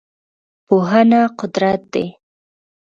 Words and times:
پوهنه 0.67 1.21
قدرت 1.39 1.81
دی. 1.93 2.05